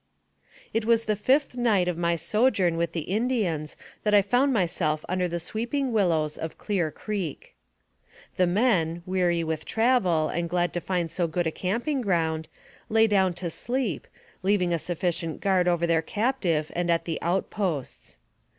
It 0.73 0.83
was 0.83 1.05
the 1.05 1.15
fifth 1.15 1.55
night 1.55 1.87
of 1.87 1.95
my 1.95 2.15
sojourn 2.15 2.75
with 2.75 2.93
the 2.93 3.07
In 3.11 3.29
dians 3.29 3.75
that 4.01 4.15
I 4.15 4.23
found 4.23 4.51
myself 4.51 5.05
under 5.07 5.27
the 5.27 5.51
weeping 5.53 5.91
willows 5.93 6.39
of 6.39 6.57
Clear 6.57 6.89
Creek. 6.89 7.53
AMONG 8.35 8.35
THE 8.35 8.43
SIOUX 8.43 8.49
INDIANS. 8.49 8.97
65 8.97 9.03
The 9.03 9.03
men, 9.03 9.03
weary 9.05 9.43
with 9.43 9.65
travel, 9.65 10.29
and 10.29 10.49
glad 10.49 10.73
to 10.73 10.81
find 10.81 11.11
so 11.11 11.27
good 11.27 11.45
a 11.45 11.51
camping 11.51 12.01
ground, 12.01 12.47
lay 12.89 13.05
down 13.05 13.35
to 13.35 13.51
sleep, 13.51 14.07
leaving 14.41 14.73
a 14.73 14.79
sufficient 14.79 15.39
guard 15.39 15.67
over 15.67 15.85
their 15.85 16.01
captive 16.01 16.71
and 16.75 16.89
at 16.89 17.05
the 17.05 17.21
outposts. 17.21 18.17